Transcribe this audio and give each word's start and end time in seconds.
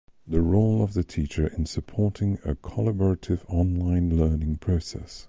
The 0.27 0.41
role 0.41 0.81
of 0.81 0.95
the 0.95 1.03
teacher 1.03 1.45
in 1.45 1.67
supporting 1.67 2.39
a 2.43 2.55
collaborative 2.55 3.41
online 3.47 4.17
learning 4.17 4.57
process. 4.57 5.19